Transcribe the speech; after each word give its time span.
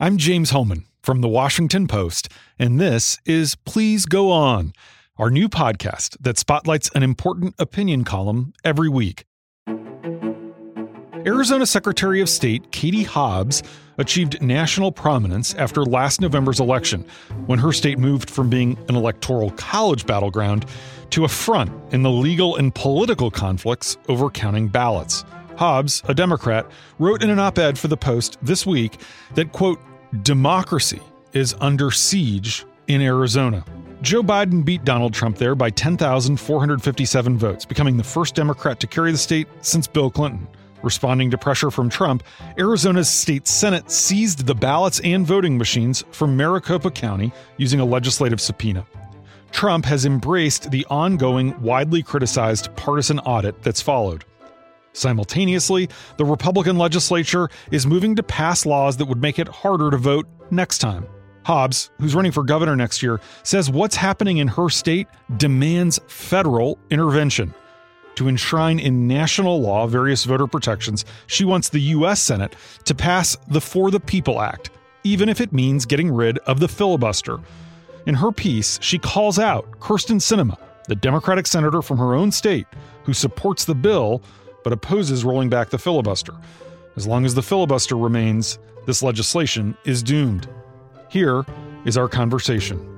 I'm 0.00 0.16
James 0.16 0.50
Hohmann 0.50 0.86
from 1.04 1.20
the 1.20 1.28
Washington 1.28 1.86
Post, 1.86 2.28
and 2.58 2.80
this 2.80 3.16
is 3.24 3.54
Please 3.54 4.06
Go 4.06 4.32
On, 4.32 4.72
our 5.18 5.30
new 5.30 5.48
podcast 5.48 6.16
that 6.18 6.36
spotlights 6.36 6.90
an 6.96 7.04
important 7.04 7.54
opinion 7.60 8.02
column 8.02 8.54
every 8.64 8.88
week. 8.88 9.24
Arizona 11.24 11.64
Secretary 11.64 12.20
of 12.20 12.28
State 12.28 12.72
Katie 12.72 13.04
Hobbs 13.04 13.62
achieved 13.96 14.42
national 14.42 14.90
prominence 14.90 15.54
after 15.54 15.84
last 15.84 16.20
November's 16.20 16.58
election, 16.58 17.06
when 17.46 17.60
her 17.60 17.72
state 17.72 17.96
moved 17.96 18.28
from 18.28 18.50
being 18.50 18.76
an 18.88 18.96
electoral 18.96 19.52
college 19.52 20.06
battleground 20.06 20.66
to 21.10 21.24
a 21.24 21.28
front 21.28 21.70
in 21.94 22.02
the 22.02 22.10
legal 22.10 22.56
and 22.56 22.74
political 22.74 23.30
conflicts 23.30 23.96
over 24.08 24.28
counting 24.28 24.66
ballots. 24.66 25.24
Hobbs, 25.56 26.02
a 26.06 26.14
Democrat, 26.14 26.70
wrote 26.98 27.22
in 27.22 27.30
an 27.30 27.38
op 27.38 27.58
ed 27.58 27.78
for 27.78 27.88
the 27.88 27.96
Post 27.96 28.38
this 28.42 28.66
week 28.66 29.00
that, 29.34 29.52
quote, 29.52 29.80
democracy 30.22 31.00
is 31.32 31.54
under 31.60 31.90
siege 31.90 32.64
in 32.86 33.00
Arizona. 33.00 33.64
Joe 34.02 34.22
Biden 34.22 34.64
beat 34.64 34.84
Donald 34.84 35.14
Trump 35.14 35.38
there 35.38 35.54
by 35.54 35.70
10,457 35.70 37.38
votes, 37.38 37.64
becoming 37.64 37.96
the 37.96 38.04
first 38.04 38.34
Democrat 38.34 38.78
to 38.80 38.86
carry 38.86 39.12
the 39.12 39.18
state 39.18 39.48
since 39.62 39.86
Bill 39.86 40.10
Clinton. 40.10 40.46
Responding 40.82 41.30
to 41.30 41.38
pressure 41.38 41.70
from 41.70 41.88
Trump, 41.88 42.22
Arizona's 42.58 43.08
state 43.08 43.48
Senate 43.48 43.90
seized 43.90 44.46
the 44.46 44.54
ballots 44.54 45.00
and 45.00 45.26
voting 45.26 45.56
machines 45.56 46.04
from 46.10 46.36
Maricopa 46.36 46.90
County 46.90 47.32
using 47.56 47.80
a 47.80 47.84
legislative 47.86 48.40
subpoena. 48.40 48.86
Trump 49.50 49.86
has 49.86 50.04
embraced 50.04 50.70
the 50.70 50.84
ongoing, 50.90 51.58
widely 51.62 52.02
criticized 52.02 52.74
partisan 52.76 53.18
audit 53.20 53.62
that's 53.62 53.80
followed. 53.80 54.26
Simultaneously, 54.94 55.88
the 56.16 56.24
Republican 56.24 56.78
legislature 56.78 57.50
is 57.70 57.86
moving 57.86 58.14
to 58.14 58.22
pass 58.22 58.64
laws 58.64 58.96
that 58.96 59.06
would 59.06 59.20
make 59.20 59.38
it 59.38 59.48
harder 59.48 59.90
to 59.90 59.96
vote 59.96 60.26
next 60.50 60.78
time. 60.78 61.06
Hobbs, 61.44 61.90
who's 62.00 62.14
running 62.14 62.32
for 62.32 62.42
governor 62.42 62.74
next 62.74 63.02
year, 63.02 63.20
says 63.42 63.68
what's 63.68 63.96
happening 63.96 64.38
in 64.38 64.48
her 64.48 64.70
state 64.70 65.08
demands 65.36 66.00
federal 66.06 66.78
intervention. 66.90 67.52
To 68.14 68.28
enshrine 68.28 68.78
in 68.78 69.08
national 69.08 69.60
law 69.60 69.86
various 69.88 70.24
voter 70.24 70.46
protections, 70.46 71.04
she 71.26 71.44
wants 71.44 71.68
the 71.68 71.80
U.S. 71.80 72.22
Senate 72.22 72.54
to 72.84 72.94
pass 72.94 73.36
the 73.48 73.60
For 73.60 73.90
the 73.90 74.00
People 74.00 74.40
Act, 74.40 74.70
even 75.02 75.28
if 75.28 75.40
it 75.40 75.52
means 75.52 75.84
getting 75.84 76.10
rid 76.10 76.38
of 76.38 76.60
the 76.60 76.68
filibuster. 76.68 77.40
In 78.06 78.14
her 78.14 78.30
piece, 78.30 78.78
she 78.80 78.98
calls 78.98 79.38
out 79.38 79.68
Kyrsten 79.80 80.20
Sinema, 80.20 80.56
the 80.86 80.94
Democratic 80.94 81.46
senator 81.46 81.82
from 81.82 81.98
her 81.98 82.14
own 82.14 82.30
state, 82.30 82.66
who 83.02 83.12
supports 83.12 83.64
the 83.64 83.74
bill 83.74 84.22
but 84.64 84.72
opposes 84.72 85.24
rolling 85.24 85.48
back 85.48 85.70
the 85.70 85.78
filibuster. 85.78 86.34
As 86.96 87.06
long 87.06 87.24
as 87.24 87.34
the 87.34 87.42
filibuster 87.42 87.96
remains, 87.96 88.58
this 88.86 89.02
legislation 89.02 89.76
is 89.84 90.02
doomed. 90.02 90.48
Here 91.08 91.44
is 91.84 91.96
our 91.96 92.08
conversation. 92.08 92.90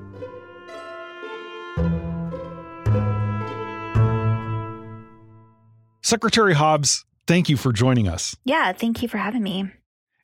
Secretary 6.03 6.55
Hobbs, 6.55 7.05
thank 7.27 7.49
you 7.49 7.57
for 7.57 7.73
joining 7.73 8.07
us. 8.07 8.37
Yeah, 8.45 8.73
thank 8.73 9.03
you 9.03 9.09
for 9.09 9.19
having 9.19 9.43
me. 9.43 9.73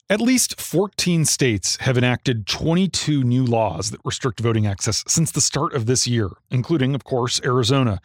At 0.09 0.21
least 0.21 0.61
14 0.61 1.25
states 1.25 1.77
have 1.81 1.97
enacted 1.97 2.47
22 2.47 3.25
new 3.25 3.45
laws 3.45 3.91
that 3.91 4.01
restrict 4.05 4.41
voting 4.41 4.67
access 4.67 5.03
since 5.09 5.31
the 5.31 5.41
start 5.41 5.75
of 5.75 5.87
this 5.87 6.07
year, 6.07 6.31
including, 6.51 6.95
of 6.95 7.03
course, 7.03 7.41
Arizona. 7.45 8.01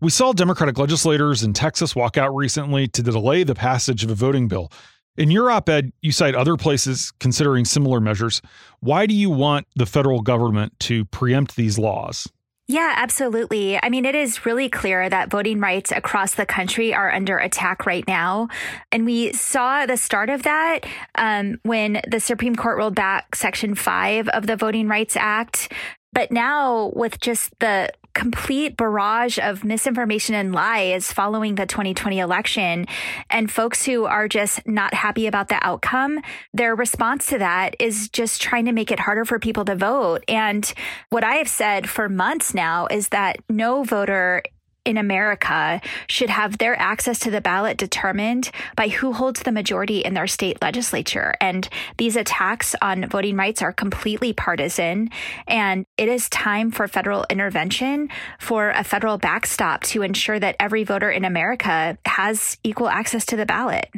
We 0.00 0.10
saw 0.10 0.32
Democratic 0.32 0.78
legislators 0.78 1.42
in 1.42 1.54
Texas 1.54 1.96
walk 1.96 2.16
out 2.16 2.32
recently 2.32 2.86
to 2.86 3.02
delay 3.02 3.42
the 3.42 3.56
passage 3.56 4.04
of 4.04 4.10
a 4.10 4.14
voting 4.14 4.46
bill. 4.46 4.70
In 5.16 5.28
your 5.28 5.50
op 5.50 5.68
ed, 5.68 5.92
you 6.02 6.12
cite 6.12 6.36
other 6.36 6.56
places 6.56 7.12
considering 7.18 7.64
similar 7.64 7.98
measures. 7.98 8.40
Why 8.78 9.06
do 9.06 9.14
you 9.14 9.28
want 9.28 9.66
the 9.74 9.86
federal 9.86 10.20
government 10.20 10.78
to 10.80 11.04
preempt 11.06 11.56
these 11.56 11.80
laws? 11.80 12.28
Yeah, 12.68 12.92
absolutely. 12.96 13.82
I 13.82 13.88
mean, 13.88 14.04
it 14.04 14.14
is 14.14 14.46
really 14.46 14.68
clear 14.68 15.08
that 15.08 15.30
voting 15.30 15.58
rights 15.58 15.90
across 15.90 16.36
the 16.36 16.46
country 16.46 16.94
are 16.94 17.12
under 17.12 17.36
attack 17.36 17.84
right 17.84 18.06
now. 18.06 18.46
And 18.92 19.04
we 19.04 19.32
saw 19.32 19.84
the 19.84 19.96
start 19.96 20.30
of 20.30 20.44
that 20.44 20.80
um, 21.16 21.58
when 21.64 22.02
the 22.08 22.20
Supreme 22.20 22.54
Court 22.54 22.78
rolled 22.78 22.94
back 22.94 23.34
Section 23.34 23.74
5 23.74 24.28
of 24.28 24.46
the 24.46 24.54
Voting 24.54 24.86
Rights 24.86 25.16
Act. 25.16 25.72
But 26.12 26.30
now, 26.30 26.92
with 26.94 27.20
just 27.20 27.52
the 27.58 27.90
complete 28.18 28.76
barrage 28.76 29.38
of 29.38 29.62
misinformation 29.62 30.34
and 30.34 30.52
lies 30.52 31.12
following 31.12 31.54
the 31.54 31.66
2020 31.66 32.18
election, 32.18 32.84
and 33.30 33.48
folks 33.48 33.84
who 33.84 34.06
are 34.06 34.26
just 34.26 34.66
not 34.66 34.92
happy 34.92 35.28
about 35.28 35.46
the 35.46 35.64
outcome, 35.64 36.20
their 36.52 36.74
response 36.74 37.26
to 37.26 37.38
that 37.38 37.76
is 37.78 38.08
just 38.08 38.42
trying 38.42 38.64
to 38.64 38.72
make 38.72 38.90
it 38.90 38.98
harder 38.98 39.24
for 39.24 39.38
people 39.38 39.64
to 39.64 39.76
vote. 39.76 40.24
And 40.26 40.72
what 41.10 41.22
I 41.22 41.36
have 41.36 41.48
said 41.48 41.88
for 41.88 42.08
months 42.08 42.54
now 42.54 42.88
is 42.88 43.10
that 43.10 43.36
no 43.48 43.84
voter 43.84 44.42
in 44.88 44.96
America 44.96 45.80
should 46.08 46.30
have 46.30 46.56
their 46.56 46.76
access 46.80 47.18
to 47.20 47.30
the 47.30 47.42
ballot 47.42 47.76
determined 47.76 48.50
by 48.74 48.88
who 48.88 49.12
holds 49.12 49.42
the 49.42 49.52
majority 49.52 49.98
in 49.98 50.14
their 50.14 50.26
state 50.26 50.60
legislature. 50.62 51.34
And 51.42 51.68
these 51.98 52.16
attacks 52.16 52.74
on 52.80 53.06
voting 53.06 53.36
rights 53.36 53.60
are 53.60 53.72
completely 53.72 54.32
partisan. 54.32 55.10
And 55.46 55.84
it 55.98 56.08
is 56.08 56.30
time 56.30 56.70
for 56.70 56.88
federal 56.88 57.26
intervention, 57.28 58.08
for 58.40 58.70
a 58.70 58.82
federal 58.82 59.18
backstop 59.18 59.82
to 59.82 60.00
ensure 60.00 60.40
that 60.40 60.56
every 60.58 60.84
voter 60.84 61.10
in 61.10 61.26
America 61.26 61.98
has 62.06 62.56
equal 62.64 62.88
access 62.88 63.26
to 63.26 63.36
the 63.36 63.44
ballot. 63.44 63.90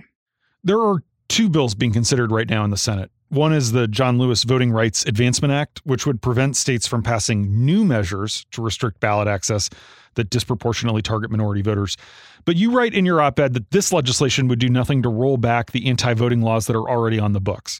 There 0.65 0.81
are 0.81 1.05
two 1.29 1.49
bills 1.49 1.77
being 1.77 1.93
considered 1.93 2.33
right 2.33 2.51
now 2.51 2.65
in 2.65 2.71
the 2.71 2.77
Senate. 2.77 3.13
One 3.31 3.53
is 3.53 3.71
the 3.71 3.87
John 3.87 4.19
Lewis 4.19 4.43
Voting 4.43 4.73
Rights 4.73 5.05
Advancement 5.07 5.53
Act, 5.53 5.81
which 5.85 6.05
would 6.05 6.21
prevent 6.21 6.57
states 6.57 6.89
from 6.89 7.05
passing 7.05 7.65
new 7.65 7.85
measures 7.85 8.45
to 8.51 8.61
restrict 8.61 8.99
ballot 8.99 9.29
access 9.29 9.71
that 10.15 10.31
disproportionately 10.31 11.01
target 11.01 11.31
minority 11.31 11.63
voters. 11.63 11.97
But 12.45 12.57
you 12.57 12.73
write 12.73 12.93
in 12.93 13.07
your 13.07 13.21
op 13.21 13.39
ed 13.39 13.55
that 13.55 13.71
this 13.71 13.93
legislation 13.93 14.49
would 14.49 14.59
do 14.59 14.69
nothing 14.69 15.01
to 15.05 15.09
roll 15.09 15.37
back 15.37 15.71
the 15.71 15.87
anti 15.87 16.13
voting 16.13 16.43
laws 16.43 16.67
that 16.67 16.75
are 16.75 16.91
already 16.91 17.21
on 17.21 17.33
the 17.33 17.41
books. 17.41 17.79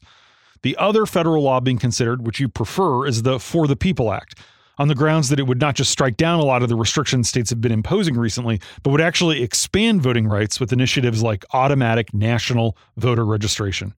The 0.61 0.77
other 0.77 1.05
federal 1.05 1.43
law 1.43 1.59
being 1.59 1.79
considered, 1.79 2.25
which 2.25 2.39
you 2.39 2.47
prefer, 2.47 3.05
is 3.05 3.23
the 3.23 3.37
For 3.37 3.67
the 3.67 3.75
People 3.75 4.13
Act, 4.13 4.39
on 4.77 4.87
the 4.87 4.95
grounds 4.95 5.27
that 5.27 5.39
it 5.39 5.47
would 5.47 5.59
not 5.59 5.75
just 5.75 5.91
strike 5.91 6.15
down 6.15 6.39
a 6.39 6.45
lot 6.45 6.63
of 6.63 6.69
the 6.69 6.77
restrictions 6.77 7.27
states 7.27 7.49
have 7.49 7.59
been 7.59 7.73
imposing 7.73 8.15
recently, 8.15 8.61
but 8.83 8.91
would 8.91 9.01
actually 9.01 9.43
expand 9.43 10.01
voting 10.01 10.29
rights 10.29 10.61
with 10.61 10.71
initiatives 10.71 11.21
like 11.21 11.43
automatic 11.51 12.13
national 12.13 12.77
voter 12.95 13.25
registration 13.25 13.93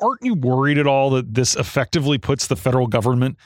aren't 0.00 0.22
you 0.22 0.34
worried 0.34 0.78
at 0.78 0.86
all 0.86 1.10
that 1.10 1.34
this 1.34 1.56
effectively 1.56 2.18
puts 2.18 2.46
the 2.46 2.56
federal 2.56 2.86
government 2.86 3.36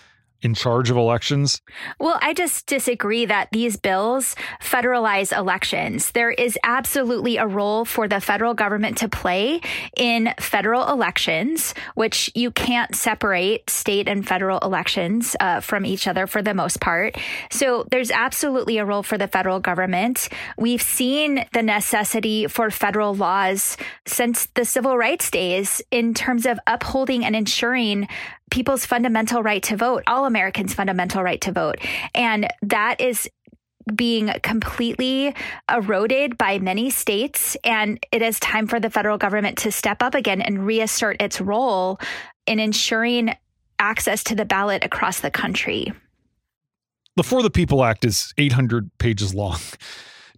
in 0.42 0.54
charge 0.54 0.90
of 0.90 0.96
elections? 0.96 1.60
Well, 1.98 2.18
I 2.22 2.32
just 2.32 2.66
disagree 2.66 3.26
that 3.26 3.48
these 3.52 3.76
bills 3.76 4.34
federalize 4.62 5.36
elections. 5.36 6.12
There 6.12 6.30
is 6.30 6.58
absolutely 6.64 7.36
a 7.36 7.46
role 7.46 7.84
for 7.84 8.08
the 8.08 8.20
federal 8.20 8.54
government 8.54 8.98
to 8.98 9.08
play 9.08 9.60
in 9.96 10.32
federal 10.38 10.88
elections, 10.90 11.74
which 11.94 12.30
you 12.34 12.50
can't 12.50 12.94
separate 12.94 13.68
state 13.68 14.08
and 14.08 14.26
federal 14.26 14.58
elections 14.60 15.36
uh, 15.40 15.60
from 15.60 15.84
each 15.84 16.06
other 16.06 16.26
for 16.26 16.42
the 16.42 16.54
most 16.54 16.80
part. 16.80 17.16
So 17.50 17.86
there's 17.90 18.10
absolutely 18.10 18.78
a 18.78 18.84
role 18.84 19.02
for 19.02 19.18
the 19.18 19.28
federal 19.28 19.60
government. 19.60 20.28
We've 20.56 20.82
seen 20.82 21.44
the 21.52 21.62
necessity 21.62 22.46
for 22.46 22.70
federal 22.70 23.14
laws 23.14 23.76
since 24.06 24.46
the 24.54 24.64
civil 24.64 24.96
rights 24.96 25.30
days 25.30 25.82
in 25.90 26.14
terms 26.14 26.46
of 26.46 26.58
upholding 26.66 27.24
and 27.24 27.36
ensuring 27.36 28.08
people's 28.50 28.84
fundamental 28.84 29.42
right 29.42 29.62
to 29.64 29.76
vote, 29.76 30.02
all 30.06 30.26
Americans' 30.26 30.74
fundamental 30.74 31.22
right 31.22 31.40
to 31.40 31.52
vote. 31.52 31.76
And 32.14 32.48
that 32.62 33.00
is 33.00 33.28
being 33.94 34.32
completely 34.42 35.34
eroded 35.72 36.36
by 36.38 36.58
many 36.58 36.90
states. 36.90 37.56
And 37.64 38.04
it 38.12 38.22
is 38.22 38.38
time 38.40 38.66
for 38.66 38.78
the 38.78 38.90
federal 38.90 39.18
government 39.18 39.58
to 39.58 39.72
step 39.72 40.02
up 40.02 40.14
again 40.14 40.40
and 40.42 40.66
reassert 40.66 41.20
its 41.20 41.40
role 41.40 41.98
in 42.46 42.58
ensuring 42.58 43.34
access 43.78 44.22
to 44.24 44.34
the 44.34 44.44
ballot 44.44 44.84
across 44.84 45.20
the 45.20 45.30
country. 45.30 45.92
The 47.16 47.24
For 47.24 47.42
the 47.42 47.50
People 47.50 47.82
Act 47.84 48.04
is 48.04 48.32
800 48.38 48.90
pages 48.98 49.34
long. 49.34 49.58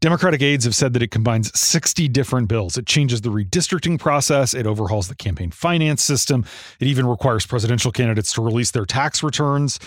Democratic 0.03 0.43
aides 0.43 0.65
have 0.65 0.75
said 0.75 0.95
that 0.95 1.03
it 1.03 1.13
combines 1.13 1.57
60 1.57 2.09
different 2.09 2.49
bills. 2.49 2.77
It 2.77 2.87
changes 2.87 3.21
the 3.21 3.29
redistricting 3.29 4.01
process, 4.01 4.53
it 4.53 4.67
overhauls 4.67 5.07
the 5.07 5.15
campaign 5.15 5.53
finance 5.53 6.03
system, 6.03 6.45
it 6.81 6.89
even 6.89 7.07
requires 7.07 7.47
presidential 7.47 7.93
candidates 7.93 8.33
to 8.33 8.43
release 8.43 8.73
their 8.73 8.85
tax 8.85 9.23
returns 9.23 9.79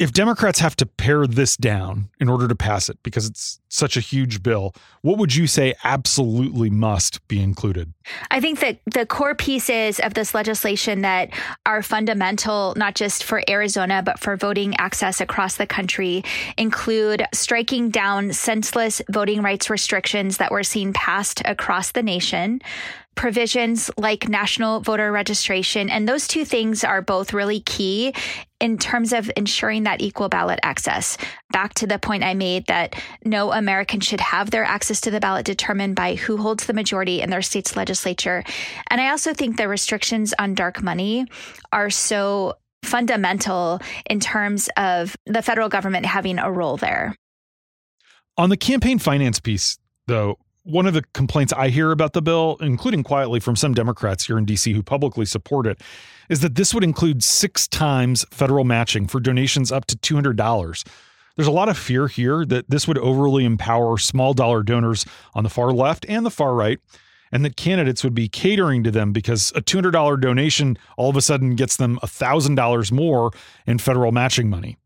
if 0.00 0.12
Democrats 0.12 0.58
have 0.58 0.74
to 0.76 0.86
pare 0.86 1.24
this 1.26 1.56
down 1.56 2.08
in 2.18 2.28
order 2.28 2.48
to 2.48 2.54
pass 2.56 2.88
it 2.88 2.98
because 3.04 3.28
it's 3.28 3.60
such 3.68 3.96
a 3.96 4.00
huge 4.00 4.42
bill, 4.42 4.74
what 5.02 5.18
would 5.18 5.34
you 5.34 5.46
say 5.46 5.72
absolutely 5.84 6.68
must 6.68 7.26
be 7.28 7.40
included? 7.40 7.92
I 8.30 8.40
think 8.40 8.58
that 8.58 8.80
the 8.92 9.06
core 9.06 9.36
pieces 9.36 10.00
of 10.00 10.14
this 10.14 10.34
legislation 10.34 11.02
that 11.02 11.30
are 11.64 11.80
fundamental, 11.80 12.74
not 12.76 12.96
just 12.96 13.22
for 13.22 13.42
Arizona, 13.48 14.02
but 14.02 14.18
for 14.18 14.36
voting 14.36 14.74
access 14.78 15.20
across 15.20 15.56
the 15.56 15.66
country, 15.66 16.24
include 16.58 17.24
striking 17.32 17.90
down 17.90 18.32
senseless 18.32 19.00
voting 19.08 19.42
rights 19.42 19.70
restrictions 19.70 20.38
that 20.38 20.50
were 20.50 20.64
seen 20.64 20.92
passed 20.92 21.40
across 21.44 21.92
the 21.92 22.02
nation 22.02 22.60
provisions 23.14 23.90
like 23.96 24.28
national 24.28 24.80
voter 24.80 25.12
registration. 25.12 25.88
And 25.88 26.08
those 26.08 26.26
two 26.26 26.44
things 26.44 26.84
are 26.84 27.02
both 27.02 27.32
really 27.32 27.60
key 27.60 28.14
in 28.64 28.78
terms 28.78 29.12
of 29.12 29.30
ensuring 29.36 29.82
that 29.82 30.00
equal 30.00 30.30
ballot 30.30 30.58
access. 30.62 31.18
Back 31.52 31.74
to 31.74 31.86
the 31.86 31.98
point 31.98 32.24
I 32.24 32.32
made 32.32 32.66
that 32.68 32.96
no 33.22 33.52
American 33.52 34.00
should 34.00 34.22
have 34.22 34.50
their 34.50 34.64
access 34.64 35.02
to 35.02 35.10
the 35.10 35.20
ballot 35.20 35.44
determined 35.44 35.96
by 35.96 36.14
who 36.14 36.38
holds 36.38 36.64
the 36.64 36.72
majority 36.72 37.20
in 37.20 37.28
their 37.28 37.42
state's 37.42 37.76
legislature. 37.76 38.42
And 38.88 39.02
I 39.02 39.10
also 39.10 39.34
think 39.34 39.58
the 39.58 39.68
restrictions 39.68 40.32
on 40.38 40.54
dark 40.54 40.82
money 40.82 41.26
are 41.74 41.90
so 41.90 42.54
fundamental 42.82 43.80
in 44.08 44.18
terms 44.18 44.70
of 44.78 45.14
the 45.26 45.42
federal 45.42 45.68
government 45.68 46.06
having 46.06 46.38
a 46.38 46.50
role 46.50 46.78
there. 46.78 47.14
On 48.38 48.48
the 48.48 48.56
campaign 48.56 48.98
finance 48.98 49.40
piece, 49.40 49.76
though, 50.06 50.38
one 50.64 50.86
of 50.86 50.94
the 50.94 51.02
complaints 51.12 51.52
I 51.52 51.68
hear 51.68 51.90
about 51.90 52.14
the 52.14 52.22
bill, 52.22 52.56
including 52.60 53.02
quietly 53.02 53.38
from 53.38 53.54
some 53.54 53.74
Democrats 53.74 54.26
here 54.26 54.38
in 54.38 54.46
DC 54.46 54.74
who 54.74 54.82
publicly 54.82 55.26
support 55.26 55.66
it, 55.66 55.80
is 56.28 56.40
that 56.40 56.54
this 56.54 56.72
would 56.72 56.82
include 56.82 57.22
six 57.22 57.68
times 57.68 58.24
federal 58.30 58.64
matching 58.64 59.06
for 59.06 59.20
donations 59.20 59.70
up 59.70 59.84
to 59.86 59.96
$200. 59.96 60.86
There's 61.36 61.48
a 61.48 61.52
lot 61.52 61.68
of 61.68 61.76
fear 61.76 62.08
here 62.08 62.46
that 62.46 62.70
this 62.70 62.88
would 62.88 62.98
overly 62.98 63.44
empower 63.44 63.98
small 63.98 64.32
dollar 64.32 64.62
donors 64.62 65.04
on 65.34 65.44
the 65.44 65.50
far 65.50 65.72
left 65.72 66.06
and 66.08 66.24
the 66.24 66.30
far 66.30 66.54
right, 66.54 66.78
and 67.30 67.44
that 67.44 67.56
candidates 67.56 68.02
would 68.02 68.14
be 68.14 68.28
catering 68.28 68.84
to 68.84 68.90
them 68.90 69.12
because 69.12 69.52
a 69.54 69.60
$200 69.60 70.20
donation 70.20 70.78
all 70.96 71.10
of 71.10 71.16
a 71.16 71.22
sudden 71.22 71.56
gets 71.56 71.76
them 71.76 71.98
$1,000 72.02 72.92
more 72.92 73.32
in 73.66 73.78
federal 73.78 74.12
matching 74.12 74.48
money. 74.48 74.78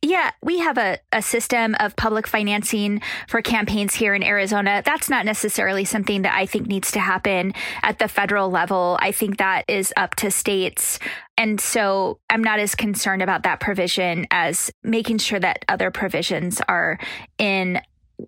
Yeah, 0.00 0.30
we 0.42 0.60
have 0.60 0.78
a, 0.78 0.98
a 1.12 1.20
system 1.22 1.74
of 1.80 1.96
public 1.96 2.28
financing 2.28 3.02
for 3.26 3.42
campaigns 3.42 3.94
here 3.94 4.14
in 4.14 4.22
Arizona. 4.22 4.80
That's 4.84 5.10
not 5.10 5.24
necessarily 5.24 5.84
something 5.84 6.22
that 6.22 6.34
I 6.34 6.46
think 6.46 6.68
needs 6.68 6.92
to 6.92 7.00
happen 7.00 7.52
at 7.82 7.98
the 7.98 8.06
federal 8.06 8.48
level. 8.48 8.96
I 9.00 9.10
think 9.10 9.38
that 9.38 9.64
is 9.66 9.92
up 9.96 10.14
to 10.16 10.30
states. 10.30 11.00
And 11.36 11.60
so 11.60 12.20
I'm 12.30 12.44
not 12.44 12.60
as 12.60 12.76
concerned 12.76 13.22
about 13.22 13.42
that 13.42 13.58
provision 13.58 14.28
as 14.30 14.70
making 14.84 15.18
sure 15.18 15.40
that 15.40 15.64
other 15.68 15.90
provisions 15.90 16.60
are 16.68 17.00
in 17.36 17.80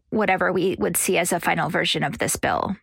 whatever 0.08 0.52
we 0.52 0.74
would 0.80 0.96
see 0.96 1.18
as 1.18 1.32
a 1.32 1.38
final 1.38 1.70
version 1.70 2.02
of 2.02 2.18
this 2.18 2.34
bill. 2.34 2.76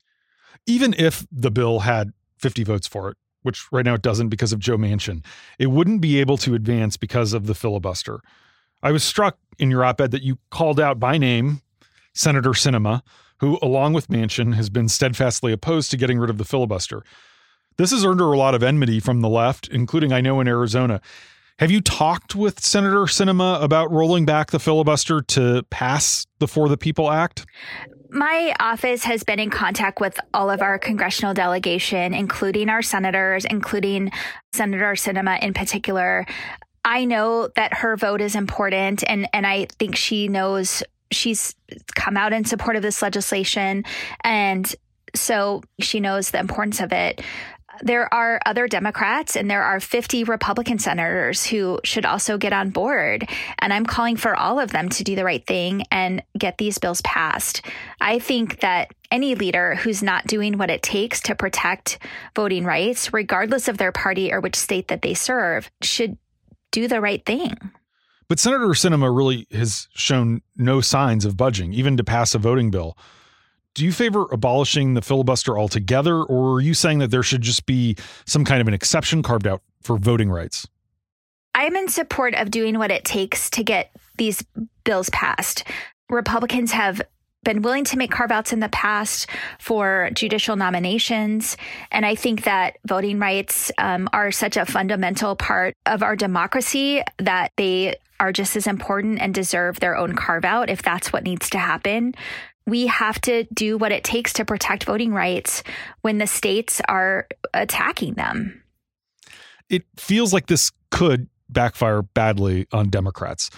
Even 0.66 0.94
if 0.98 1.28
the 1.30 1.52
bill 1.52 1.80
had 1.80 2.14
50 2.38 2.64
votes 2.64 2.88
for 2.88 3.10
it, 3.10 3.18
which 3.42 3.66
right 3.70 3.86
now 3.86 3.96
it 3.96 4.02
doesn't 4.02 4.30
because 4.30 4.54
of 4.54 4.60
Joe 4.60 4.78
Manchin, 4.78 5.26
it 5.60 5.68
wouldn't 5.68 6.00
be 6.00 6.22
able 6.22 6.38
to 6.38 6.56
advance 6.56 6.96
because 6.96 7.34
of 7.34 7.48
the 7.48 7.56
filibuster. 7.56 8.22
I 8.88 8.92
was 8.92 9.04
struck 9.04 9.38
in 9.60 9.70
your 9.70 9.84
op 9.84 10.00
ed 10.00 10.12
that 10.12 10.24
you 10.24 10.38
called 10.50 10.80
out 10.80 10.98
by 10.98 11.18
name 11.18 11.60
Senator 12.14 12.52
Sinema, 12.52 13.02
who, 13.42 13.60
along 13.62 13.92
with 13.92 14.08
Manchin, 14.08 14.54
has 14.54 14.70
been 14.70 14.88
steadfastly 14.88 15.52
opposed 15.52 15.92
to 15.92 15.98
getting 15.98 16.18
rid 16.18 16.30
of 16.30 16.38
the 16.38 16.46
filibuster. 16.46 17.04
This 17.76 17.92
has 17.92 18.06
earned 18.06 18.22
her 18.22 18.32
a 18.32 18.38
lot 18.38 18.56
of 18.56 18.64
enmity 18.64 19.02
from 19.02 19.20
the 19.20 19.28
left, 19.28 19.68
including, 19.68 20.14
I 20.14 20.22
know, 20.22 20.40
in 20.40 20.48
Arizona. 20.48 21.02
Have 21.60 21.70
you 21.70 21.82
talked 21.82 22.34
with 22.34 22.64
Senator 22.64 23.02
Sinema 23.08 23.62
about 23.62 23.92
rolling 23.92 24.26
back 24.26 24.52
the 24.52 24.60
filibuster 24.60 25.22
to 25.22 25.64
pass 25.70 26.26
the 26.40 26.48
For 26.48 26.70
the 26.70 26.78
People 26.78 27.12
Act? 27.12 27.46
My 28.10 28.56
office 28.58 29.04
has 29.04 29.26
been 29.26 29.38
in 29.38 29.50
contact 29.50 30.00
with 30.00 30.18
all 30.34 30.50
of 30.50 30.62
our 30.62 30.80
congressional 30.80 31.34
delegation, 31.34 32.14
including 32.14 32.70
our 32.70 32.82
senators, 32.82 33.44
including 33.44 34.14
Senator 34.54 34.94
Sinema 34.94 35.44
in 35.44 35.54
particular, 35.54 36.26
I 36.88 37.04
know 37.04 37.50
that 37.58 37.74
her 37.74 37.98
vote 37.98 38.22
is 38.22 38.34
important 38.34 39.04
and 39.06 39.28
and 39.34 39.46
I 39.46 39.68
think 39.78 39.98
she 39.98 40.30
knows 40.30 40.84
she's 41.12 41.54
come 41.96 42.16
out 42.16 42.32
in 42.32 42.46
support 42.46 42.78
of 42.78 42.82
this 42.82 43.02
legislation 43.02 43.84
and 44.22 44.74
so 45.14 45.64
she 45.82 46.00
knows 46.00 46.32
the 46.32 46.40
importance 46.40 46.80
of 46.80 46.94
it. 46.94 47.22
There 47.82 48.12
are 48.14 48.40
other 48.46 48.70
Democrats 48.70 49.36
and 49.36 49.52
there 49.52 49.64
are 49.64 49.82
50 49.82 50.24
Republican 50.24 50.80
senators 50.80 51.46
who 51.46 51.80
should 51.84 52.06
also 52.06 52.38
get 52.38 52.54
on 52.54 52.70
board. 52.70 53.30
And 53.60 53.74
I'm 53.74 53.86
calling 53.86 54.16
for 54.16 54.36
all 54.36 54.58
of 54.58 54.72
them 54.72 54.88
to 54.90 55.04
do 55.04 55.16
the 55.16 55.26
right 55.26 55.46
thing 55.46 55.84
and 55.92 56.24
get 56.40 56.58
these 56.58 56.78
bills 56.78 57.02
passed. 57.02 57.64
I 58.00 58.18
think 58.20 58.62
that 58.62 58.94
any 59.12 59.36
leader 59.36 59.76
who's 59.76 60.02
not 60.02 60.26
doing 60.26 60.58
what 60.58 60.72
it 60.72 60.82
takes 60.82 61.22
to 61.22 61.36
protect 61.36 62.00
voting 62.36 62.64
rights, 62.64 63.14
regardless 63.14 63.68
of 63.68 63.78
their 63.78 63.92
party 63.92 64.32
or 64.32 64.40
which 64.40 64.56
state 64.56 64.88
that 64.88 65.02
they 65.02 65.14
serve, 65.14 65.70
should 65.84 66.18
do 66.72 66.88
the 66.88 67.02
right 67.02 67.26
thing. 67.26 67.56
But 68.28 68.40
Senator 68.40 68.68
Sinema 68.68 69.16
really 69.16 69.48
has 69.52 69.88
shown 69.96 70.42
no 70.56 70.82
signs 70.82 71.24
of 71.24 71.38
budging, 71.38 71.74
even 71.74 71.98
to 71.98 72.04
pass 72.04 72.36
a 72.36 72.38
voting 72.38 72.72
bill. 72.72 72.98
Do 73.74 73.86
you 73.86 73.92
favor 73.92 74.26
abolishing 74.32 74.96
the 74.96 75.02
filibuster 75.02 75.58
altogether, 75.58 76.24
or 76.24 76.56
are 76.56 76.62
you 76.62 76.74
saying 76.74 77.00
that 77.00 77.12
there 77.12 77.24
should 77.24 77.42
just 77.42 77.66
be 77.66 77.96
some 78.26 78.44
kind 78.44 78.60
of 78.60 78.68
an 78.68 78.74
exception 78.74 79.24
carved 79.24 79.48
out 79.48 79.62
for 79.82 79.98
voting 79.98 80.30
rights? 80.30 80.68
I'm 81.54 81.76
in 81.76 81.88
support 81.88 82.36
of 82.36 82.52
doing 82.52 82.78
what 82.78 82.92
it 82.92 83.06
takes 83.06 83.50
to 83.52 83.64
get 83.64 83.92
these 84.18 84.44
bills 84.84 85.10
passed. 85.12 85.64
Republicans 86.10 86.72
have 86.72 87.02
been 87.44 87.62
willing 87.62 87.86
to 87.86 87.98
make 87.98 88.12
carve 88.12 88.32
outs 88.32 88.52
in 88.52 88.60
the 88.60 88.70
past 88.70 89.28
for 89.60 90.10
judicial 90.14 90.56
nominations. 90.56 91.56
And 91.92 92.06
I 92.06 92.16
think 92.16 92.44
that 92.44 92.78
voting 92.86 93.20
rights 93.20 93.72
um, 93.78 94.10
are 94.12 94.32
such 94.32 94.58
a 94.58 94.66
fundamental 94.66 95.36
part 95.36 95.74
of 95.86 96.04
our 96.04 96.16
democracy 96.16 97.02
that 97.20 97.52
they 97.56 97.96
are 98.20 98.32
just 98.32 98.56
as 98.56 98.68
important 98.68 99.20
and 99.22 99.34
deserve 99.34 99.80
their 99.80 99.96
own 99.96 100.16
carve 100.16 100.44
out 100.44 100.70
if 100.70 100.82
that's 100.82 101.14
what 101.14 101.24
needs 101.24 101.50
to 101.52 101.60
happen. 101.60 102.16
We 102.66 102.88
have 102.88 103.22
to 103.22 103.46
do 103.54 103.78
what 103.78 103.92
it 103.92 104.04
takes 104.04 104.34
to 104.34 104.46
protect 104.46 104.84
voting 104.84 105.14
rights 105.14 105.64
when 106.02 106.18
the 106.18 106.28
states 106.28 106.82
are 106.90 107.28
attacking 107.54 108.16
them. 108.16 108.62
It 109.70 109.84
feels 109.96 110.34
like 110.34 110.48
this 110.48 110.72
could 110.92 111.30
backfire 111.50 112.02
badly 112.02 112.68
on 112.72 112.90
Democrats. 112.90 113.50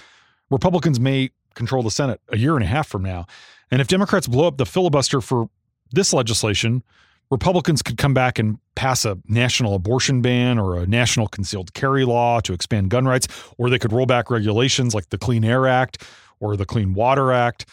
Republicans 0.50 1.00
may 1.00 1.31
control 1.56 1.84
the 1.84 1.92
Senate 1.92 2.22
a 2.30 2.38
year 2.38 2.56
and 2.56 2.64
a 2.64 2.68
half 2.68 2.88
from 2.88 3.04
now. 3.04 3.26
And 3.71 3.81
if 3.81 3.88
Democrats 3.88 4.27
blow 4.27 4.48
up 4.48 4.57
the 4.57 4.66
filibuster 4.66 5.21
for 5.21 5.50
this 5.92 6.13
legislation, 6.13 6.83
Republicans 7.31 7.81
could 7.81 7.98
come 7.98 8.13
back 8.13 8.39
and 8.39 8.57
pass 8.75 9.06
a 9.06 9.18
national 9.27 9.75
abortion 9.75 10.21
ban 10.21 10.57
or 10.57 10.80
a 10.80 10.88
national 10.88 11.27
concealed 11.27 11.74
carry 11.74 12.04
law 12.04 12.39
to 12.39 12.54
expand 12.54 12.89
gun 12.89 13.06
rights, 13.06 13.27
or 13.57 13.69
they 13.69 13.77
could 13.77 13.94
roll 13.94 14.07
back 14.07 14.31
regulations 14.31 14.95
like 14.95 15.10
the 15.10 15.18
Clean 15.18 15.44
Air 15.44 15.68
Act 15.68 16.04
or 16.39 16.56
the 16.57 16.66
Clean 16.66 16.94
Water 16.94 17.31
Act. 17.31 17.66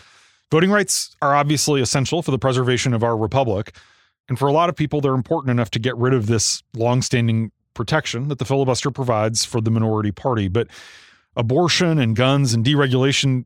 Voting 0.50 0.70
rights 0.70 1.16
are 1.22 1.34
obviously 1.34 1.80
essential 1.80 2.22
for 2.22 2.30
the 2.30 2.38
preservation 2.38 2.92
of 2.92 3.02
our 3.02 3.16
republic. 3.16 3.74
And 4.28 4.38
for 4.38 4.46
a 4.46 4.52
lot 4.52 4.68
of 4.68 4.76
people, 4.76 5.00
they're 5.00 5.14
important 5.14 5.50
enough 5.50 5.70
to 5.70 5.78
get 5.78 5.96
rid 5.96 6.12
of 6.12 6.26
this 6.26 6.62
longstanding 6.74 7.50
protection 7.74 8.28
that 8.28 8.38
the 8.38 8.44
filibuster 8.44 8.90
provides 8.90 9.44
for 9.44 9.60
the 9.60 9.70
minority 9.70 10.12
party. 10.12 10.48
But 10.48 10.68
abortion 11.36 11.98
and 11.98 12.14
guns 12.14 12.52
and 12.52 12.64
deregulation 12.64 13.44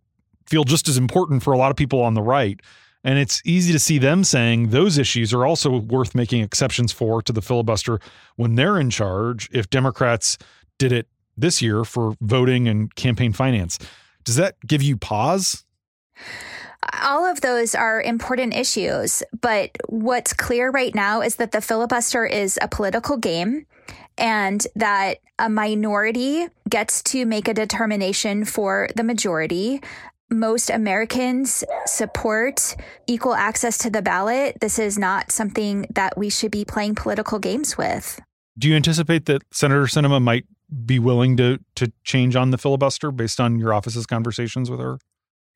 feel 0.50 0.64
just 0.64 0.88
as 0.88 0.98
important 0.98 1.42
for 1.42 1.52
a 1.52 1.56
lot 1.56 1.70
of 1.70 1.76
people 1.76 2.02
on 2.02 2.14
the 2.14 2.22
right. 2.22 2.60
And 3.02 3.18
it's 3.18 3.40
easy 3.46 3.72
to 3.72 3.78
see 3.78 3.96
them 3.96 4.24
saying 4.24 4.70
those 4.70 4.98
issues 4.98 5.32
are 5.32 5.46
also 5.46 5.78
worth 5.78 6.14
making 6.14 6.42
exceptions 6.42 6.92
for 6.92 7.22
to 7.22 7.32
the 7.32 7.40
filibuster 7.40 7.98
when 8.36 8.56
they're 8.56 8.78
in 8.78 8.90
charge 8.90 9.48
if 9.52 9.70
Democrats 9.70 10.36
did 10.78 10.92
it 10.92 11.06
this 11.36 11.62
year 11.62 11.84
for 11.84 12.14
voting 12.20 12.68
and 12.68 12.94
campaign 12.96 13.32
finance. 13.32 13.78
Does 14.24 14.36
that 14.36 14.56
give 14.66 14.82
you 14.82 14.96
pause? 14.98 15.64
All 17.02 17.24
of 17.24 17.40
those 17.40 17.74
are 17.74 18.02
important 18.02 18.54
issues, 18.54 19.22
but 19.40 19.70
what's 19.88 20.32
clear 20.32 20.70
right 20.70 20.94
now 20.94 21.22
is 21.22 21.36
that 21.36 21.52
the 21.52 21.60
filibuster 21.60 22.26
is 22.26 22.58
a 22.60 22.68
political 22.68 23.16
game 23.16 23.66
and 24.18 24.66
that 24.76 25.18
a 25.38 25.48
minority 25.48 26.46
gets 26.68 27.02
to 27.02 27.24
make 27.24 27.48
a 27.48 27.54
determination 27.54 28.44
for 28.44 28.88
the 28.94 29.04
majority 29.04 29.80
most 30.30 30.70
Americans 30.70 31.64
support 31.86 32.76
equal 33.06 33.34
access 33.34 33.76
to 33.78 33.90
the 33.90 34.02
ballot. 34.02 34.58
This 34.60 34.78
is 34.78 34.98
not 34.98 35.32
something 35.32 35.86
that 35.94 36.16
we 36.16 36.30
should 36.30 36.50
be 36.50 36.64
playing 36.64 36.94
political 36.94 37.38
games 37.38 37.76
with. 37.76 38.20
Do 38.58 38.68
you 38.68 38.76
anticipate 38.76 39.26
that 39.26 39.42
Senator 39.52 39.84
Sinema 39.84 40.22
might 40.22 40.44
be 40.86 40.98
willing 40.98 41.36
to 41.36 41.58
to 41.74 41.92
change 42.04 42.36
on 42.36 42.50
the 42.50 42.58
filibuster 42.58 43.10
based 43.10 43.40
on 43.40 43.58
your 43.58 43.74
office's 43.74 44.06
conversations 44.06 44.70
with 44.70 44.80
her? 44.80 44.98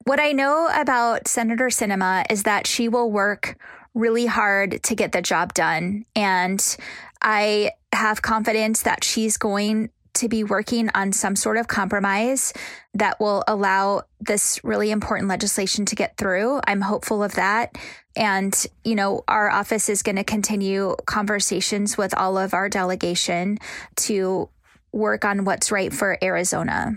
What 0.04 0.20
I 0.20 0.32
know 0.32 0.68
about 0.74 1.28
Senator 1.28 1.66
Sinema 1.66 2.24
is 2.30 2.42
that 2.42 2.66
she 2.66 2.88
will 2.88 3.10
work 3.10 3.56
really 3.94 4.26
hard 4.26 4.82
to 4.82 4.94
get 4.94 5.12
the 5.12 5.22
job 5.22 5.54
done 5.54 6.04
and 6.16 6.76
I 7.22 7.70
have 7.92 8.22
confidence 8.22 8.82
that 8.82 9.02
she's 9.02 9.38
going 9.38 9.90
to 10.14 10.28
be 10.28 10.44
working 10.44 10.90
on 10.94 11.12
some 11.12 11.36
sort 11.36 11.56
of 11.56 11.68
compromise 11.68 12.52
that 12.94 13.20
will 13.20 13.44
allow 13.46 14.02
this 14.20 14.62
really 14.64 14.90
important 14.90 15.28
legislation 15.28 15.84
to 15.86 15.96
get 15.96 16.16
through. 16.16 16.60
I'm 16.66 16.80
hopeful 16.80 17.22
of 17.22 17.34
that. 17.34 17.76
And, 18.16 18.66
you 18.84 18.94
know, 18.94 19.24
our 19.26 19.50
office 19.50 19.88
is 19.88 20.02
going 20.02 20.16
to 20.16 20.24
continue 20.24 20.96
conversations 21.06 21.98
with 21.98 22.14
all 22.16 22.38
of 22.38 22.54
our 22.54 22.68
delegation 22.68 23.58
to 23.96 24.48
work 24.92 25.24
on 25.24 25.44
what's 25.44 25.72
right 25.72 25.92
for 25.92 26.16
Arizona. 26.22 26.92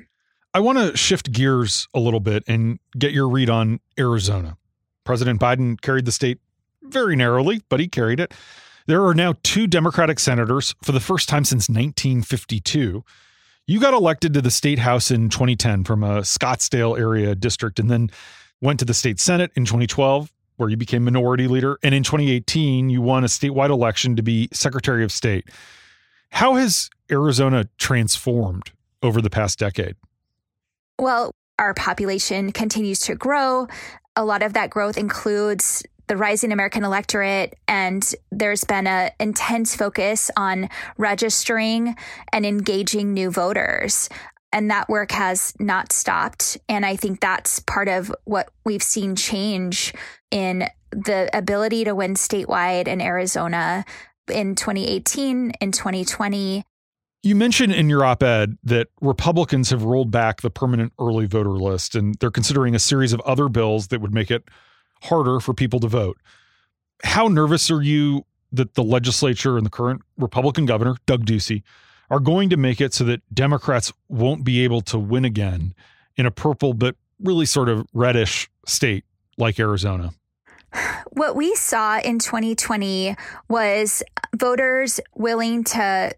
I 0.53 0.59
want 0.59 0.77
to 0.77 0.95
shift 0.95 1.31
gears 1.31 1.87
a 1.93 1.99
little 1.99 2.19
bit 2.19 2.43
and 2.47 2.79
get 2.97 3.11
your 3.11 3.27
read 3.29 3.49
on 3.49 3.79
Arizona. 3.99 4.57
President 5.03 5.39
Biden 5.39 5.79
carried 5.81 6.05
the 6.05 6.11
state 6.11 6.39
very 6.83 7.15
narrowly, 7.15 7.61
but 7.69 7.79
he 7.79 7.87
carried 7.87 8.19
it. 8.19 8.33
There 8.87 9.05
are 9.05 9.13
now 9.13 9.35
two 9.43 9.67
Democratic 9.67 10.17
senators 10.17 10.73
for 10.81 10.93
the 10.93 11.01
first 11.01 11.27
time 11.27 11.43
since 11.43 11.67
1952. 11.67 13.03
You 13.65 13.79
got 13.81 13.93
elected 13.93 14.33
to 14.33 14.41
the 14.41 14.49
state 14.49 14.79
house 14.79 15.11
in 15.11 15.27
2010 15.27 15.83
from 15.83 16.03
a 16.03 16.21
Scottsdale 16.21 16.97
area 16.97 17.35
district 17.35 17.79
and 17.79 17.91
then 17.91 18.09
went 18.61 18.79
to 18.79 18.85
the 18.85 18.93
state 18.93 19.19
senate 19.19 19.51
in 19.55 19.65
2012 19.65 20.31
where 20.55 20.69
you 20.69 20.77
became 20.77 21.03
minority 21.03 21.47
leader 21.47 21.77
and 21.83 21.93
in 21.93 22.01
2018 22.01 22.89
you 22.89 23.01
won 23.01 23.25
a 23.25 23.27
statewide 23.27 23.69
election 23.69 24.15
to 24.15 24.23
be 24.23 24.47
secretary 24.53 25.03
of 25.03 25.11
state. 25.11 25.49
How 26.29 26.55
has 26.55 26.89
Arizona 27.11 27.65
transformed 27.77 28.71
over 29.03 29.21
the 29.21 29.29
past 29.29 29.59
decade? 29.59 29.97
Well, 30.97 31.31
our 31.59 31.73
population 31.73 32.53
continues 32.53 32.99
to 33.01 33.15
grow. 33.15 33.67
A 34.15 34.23
lot 34.23 34.43
of 34.43 34.53
that 34.53 34.69
growth 34.69 34.97
includes 34.97 35.83
the 36.07 36.17
rising 36.17 36.51
American 36.51 36.83
electorate, 36.83 37.57
and 37.67 38.13
there's 38.31 38.63
been 38.63 38.87
an 38.87 39.11
intense 39.19 39.75
focus 39.75 40.31
on 40.37 40.69
registering 40.97 41.95
and 42.31 42.45
engaging 42.45 43.13
new 43.13 43.29
voters. 43.29 44.09
And 44.53 44.71
that 44.71 44.87
work 44.87 45.11
has 45.11 45.53
not 45.59 45.91
stopped. 45.91 46.57
And 46.69 46.85
I 46.85 46.95
think 46.95 47.19
that's 47.19 47.59
part 47.59 47.89
of 47.89 48.13
what 48.23 48.49
we've 48.65 48.83
seen 48.83 49.15
change 49.15 49.93
in 50.31 50.67
the 50.91 51.29
ability 51.33 51.83
to 51.83 51.93
win 51.93 52.13
statewide 52.13 52.87
in 52.87 53.01
Arizona 53.01 53.83
in 54.31 54.55
2018, 54.55 55.51
in 55.59 55.71
2020. 55.71 56.63
You 57.23 57.35
mentioned 57.35 57.73
in 57.73 57.89
your 57.89 58.05
op 58.05 58.23
ed 58.23 58.57
that 58.63 58.87
Republicans 59.01 59.69
have 59.71 59.83
rolled 59.83 60.11
back 60.11 60.41
the 60.41 60.49
permanent 60.49 60.93
early 60.99 61.25
voter 61.25 61.51
list, 61.51 61.95
and 61.95 62.15
they're 62.19 62.31
considering 62.31 62.73
a 62.73 62.79
series 62.79 63.11
of 63.11 63.19
other 63.21 63.49
bills 63.49 63.89
that 63.89 63.99
would 63.99 64.13
make 64.13 64.31
it 64.31 64.47
harder 65.03 65.39
for 65.39 65.53
people 65.53 65.79
to 65.81 65.87
vote. 65.87 66.17
How 67.03 67.27
nervous 67.27 67.69
are 67.69 67.81
you 67.81 68.25
that 68.51 68.75
the 68.75 68.83
legislature 68.83 69.57
and 69.57 69.65
the 69.65 69.69
current 69.69 70.01
Republican 70.17 70.65
governor, 70.65 70.95
Doug 71.05 71.25
Ducey, 71.25 71.63
are 72.09 72.19
going 72.19 72.49
to 72.49 72.57
make 72.57 72.79
it 72.79 72.93
so 72.93 73.03
that 73.03 73.21
Democrats 73.33 73.91
won't 74.07 74.43
be 74.43 74.63
able 74.63 74.81
to 74.81 74.97
win 74.97 75.25
again 75.25 75.73
in 76.15 76.25
a 76.25 76.31
purple 76.31 76.73
but 76.73 76.95
really 77.19 77.45
sort 77.45 77.69
of 77.69 77.85
reddish 77.93 78.49
state 78.65 79.03
like 79.37 79.59
Arizona? 79.59 80.11
What 81.11 81.35
we 81.35 81.55
saw 81.55 81.99
in 81.99 82.19
2020 82.19 83.15
was 83.49 84.03
voters 84.35 84.99
willing 85.15 85.63
to 85.65 86.13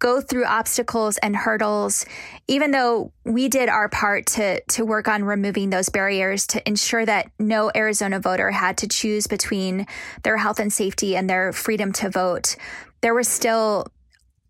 go 0.00 0.20
through 0.20 0.46
obstacles 0.46 1.18
and 1.18 1.36
hurdles, 1.36 2.04
even 2.48 2.72
though 2.72 3.12
we 3.24 3.48
did 3.48 3.68
our 3.68 3.88
part 3.88 4.26
to, 4.26 4.60
to 4.62 4.84
work 4.84 5.06
on 5.06 5.22
removing 5.22 5.70
those 5.70 5.88
barriers 5.88 6.46
to 6.48 6.68
ensure 6.68 7.06
that 7.06 7.30
no 7.38 7.70
Arizona 7.76 8.18
voter 8.18 8.50
had 8.50 8.76
to 8.78 8.88
choose 8.88 9.28
between 9.28 9.86
their 10.24 10.38
health 10.38 10.58
and 10.58 10.72
safety 10.72 11.14
and 11.14 11.30
their 11.30 11.52
freedom 11.52 11.92
to 11.92 12.10
vote. 12.10 12.56
There 13.02 13.14
were 13.14 13.22
still 13.22 13.86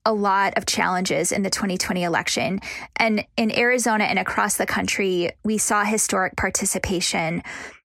a 0.07 0.15
lot 0.15 0.57
of 0.57 0.65
challenges 0.65 1.31
in 1.31 1.43
the 1.43 1.51
2020 1.51 2.05
election. 2.05 2.61
And 2.97 3.27
in 3.37 3.57
Arizona 3.57 4.05
and 4.05 4.19
across 4.19 4.57
the 4.57 4.67
country, 4.67 5.31
we 5.45 5.59
saw 5.59 5.85
historic 5.85 6.37
participation. 6.37 7.43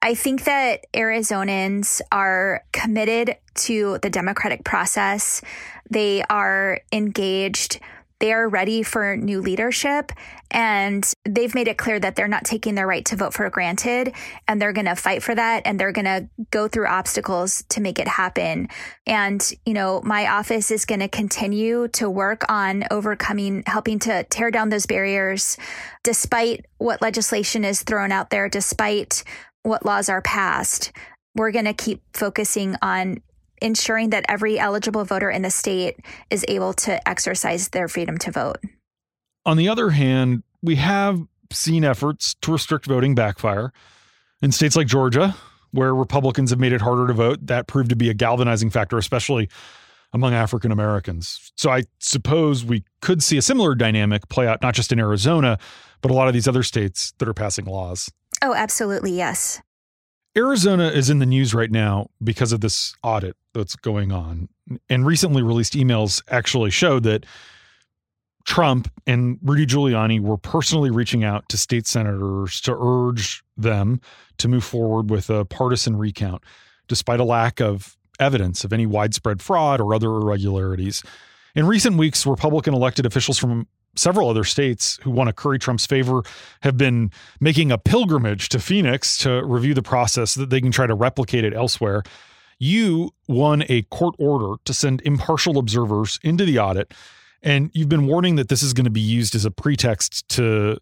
I 0.07 0.15
think 0.15 0.45
that 0.45 0.87
Arizonans 0.95 2.01
are 2.13 2.63
committed 2.73 3.39
to 3.55 3.99
the 4.03 4.09
democratic 4.09 4.63
process. 4.63 5.43
They 5.91 6.23
are 6.31 6.79
engaged. 6.93 7.81
They 8.21 8.33
are 8.33 8.49
ready 8.49 8.85
for 8.85 9.17
new 9.17 9.41
leadership. 9.41 10.13
And 10.53 11.05
they've 11.29 11.53
made 11.57 11.67
it 11.67 11.77
clear 11.77 11.99
that 11.99 12.15
they're 12.15 12.29
not 12.29 12.45
taking 12.45 12.77
their 12.77 12.87
right 12.87 13.05
to 13.07 13.17
vote 13.17 13.35
for 13.35 13.51
granted. 13.51 14.13
And 14.47 14.63
they're 14.63 14.73
going 14.73 14.87
to 14.87 14.95
fight 14.95 15.25
for 15.25 15.35
that. 15.35 15.63
And 15.67 15.79
they're 15.79 15.91
going 15.91 16.05
to 16.05 16.29
go 16.53 16.69
through 16.69 16.87
obstacles 16.87 17.65
to 17.71 17.81
make 17.81 17.99
it 17.99 18.07
happen. 18.07 18.69
And, 19.09 19.45
you 19.65 19.75
know, 19.75 20.03
my 20.05 20.29
office 20.29 20.71
is 20.71 20.85
going 20.85 21.01
to 21.01 21.09
continue 21.09 21.89
to 21.95 22.09
work 22.09 22.45
on 22.49 22.85
overcoming, 22.93 23.65
helping 23.67 23.99
to 24.01 24.23
tear 24.23 24.53
down 24.53 24.69
those 24.69 24.87
barriers, 24.87 25.57
despite 26.05 26.65
what 26.79 27.03
legislation 27.03 27.65
is 27.65 27.83
thrown 27.83 28.13
out 28.13 28.31
there, 28.31 28.49
despite 28.49 29.25
what 29.66 29.85
laws 29.85 30.08
are 30.08 30.23
passed, 30.23 30.92
we're 31.35 31.50
going 31.50 31.64
to 31.64 31.75
keep 31.75 32.00
focusing 32.14 32.76
on 32.82 33.20
ensuring 33.61 34.11
that 34.11 34.25
every 34.28 34.58
eligible 34.58 35.04
voter 35.04 35.30
in 35.30 35.42
the 35.42 35.50
state 35.50 35.99
is 36.30 36.44
able 36.49 36.73
to 36.73 37.08
exercise 37.08 37.68
their 37.70 37.88
freedom 37.88 38.16
to 38.18 38.30
vote. 38.30 38.58
On 39.44 39.56
the 39.56 39.68
other 39.68 39.90
hand, 39.90 40.42
we 40.62 40.76
have 40.76 41.20
seen 41.52 41.85
efforts 41.85 42.35
to 42.42 42.52
restrict 42.52 42.87
voting 42.87 43.14
backfire. 43.14 43.73
In 44.42 44.52
states 44.52 44.76
like 44.76 44.87
Georgia, 44.87 45.35
where 45.73 45.94
Republicans 45.94 46.50
have 46.50 46.58
made 46.58 46.73
it 46.73 46.80
harder 46.80 47.06
to 47.06 47.12
vote, 47.12 47.46
that 47.46 47.66
proved 47.66 47.90
to 47.90 47.96
be 47.96 48.11
a 48.11 48.14
galvanizing 48.14 48.70
factor, 48.70 48.99
especially 48.99 49.49
among 50.12 50.35
African 50.35 50.70
Americans. 50.70 51.52
So 51.56 51.70
I 51.70 51.85
suppose 51.99 52.64
we 52.64 52.85
could 53.00 53.23
see 53.23 53.37
a 53.37 53.42
similar 53.42 53.75
dynamic 53.75 54.28
play 54.28 54.46
out 54.46 54.62
not 54.62 54.75
just 54.75 54.92
in 54.92 54.99
Arizona, 54.99 55.58
but 56.02 56.11
a 56.11 56.14
lot 56.14 56.28
of 56.28 56.35
these 56.35 56.46
other 56.46 56.62
states 56.62 57.12
that 57.18 57.28
are 57.28 57.35
passing 57.35 57.64
laws. 57.64 58.11
Oh, 58.47 58.55
absolutely. 58.55 59.11
Yes. 59.11 59.61
Arizona 60.37 60.87
is 60.87 61.11
in 61.11 61.19
the 61.19 61.26
news 61.26 61.53
right 61.53 61.71
now 61.71 62.11
because 62.23 62.53
of 62.53 62.61
this 62.61 62.95
audit 63.03 63.35
that's 63.55 63.75
going 63.75 64.12
on. 64.12 64.49
And 64.88 65.05
recently 65.05 65.43
released 65.43 65.73
emails 65.73 66.23
actually 66.29 66.71
showed 66.71 67.03
that 67.03 67.26
Trump 68.45 68.88
and 69.05 69.41
Rudy 69.43 69.67
Giuliani 69.67 70.21
were 70.21 70.37
personally 70.37 70.93
reaching 70.93 71.25
out 71.25 71.49
to 71.49 71.57
state 71.57 71.88
senators 71.88 72.61
to 72.61 72.76
urge 72.79 73.43
them 73.57 74.00
to 74.38 74.47
move 74.47 74.62
forward 74.62 75.11
with 75.11 75.29
a 75.29 75.45
partisan 75.45 75.97
recount, 75.97 76.45
despite 76.87 77.19
a 77.19 77.25
lack 77.25 77.61
of 77.61 77.97
evidence 78.21 78.62
of 78.62 78.73
any 78.73 78.87
widespread 78.87 79.43
fraud 79.43 79.81
or 79.81 79.93
other 79.93 80.07
irregularities. 80.07 81.03
In 81.57 81.67
recent 81.67 81.97
weeks, 81.97 82.25
Republican 82.25 82.75
elected 82.75 83.07
officials 83.07 83.38
from 83.38 83.67
several 83.97 84.29
other 84.29 84.45
states 84.45 84.99
who 85.03 85.11
want 85.11 85.29
to 85.29 85.33
curry 85.33 85.59
Trump's 85.59 85.87
favor 85.87 86.23
have 86.62 86.76
been 86.76 87.11
making 87.41 87.73
a 87.73 87.79
pilgrimage 87.79 88.49
to 88.50 88.59
Phoenix 88.59 89.19
to 89.19 89.45
review 89.45 89.75
the 89.75 89.83
process 89.83 90.33
so 90.33 90.41
that 90.41 90.50
they 90.50 90.61
can 90.61 90.71
try 90.71 90.87
to 90.87 90.95
replicate 90.95 91.45
it 91.45 91.55
elsewhere. 91.55 92.03
You 92.59 93.11
won 93.29 93.65
a 93.69 93.83
court 93.83 94.15
order 94.19 94.61
to 94.65 94.75
send 94.75 95.03
impartial 95.03 95.59
observers 95.59 96.19
into 96.23 96.45
the 96.45 96.59
audit, 96.59 96.95
and 97.43 97.71
you've 97.75 97.88
been 97.88 98.07
warning 98.07 98.37
that 98.37 98.49
this 98.49 98.62
is 98.62 98.73
going 98.73 98.85
to 98.85 98.91
be 98.91 99.00
used 99.00 99.35
as 99.35 99.45
a 99.45 99.50
pretext 99.50 100.29
to 100.31 100.79